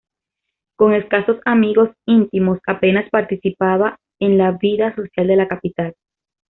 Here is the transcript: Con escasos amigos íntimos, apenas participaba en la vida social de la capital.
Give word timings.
Con 0.77 0.95
escasos 0.95 1.37
amigos 1.45 1.91
íntimos, 2.07 2.57
apenas 2.65 3.07
participaba 3.11 3.99
en 4.19 4.39
la 4.39 4.53
vida 4.53 4.95
social 4.95 5.27
de 5.27 5.35
la 5.35 5.47
capital. 5.47 5.93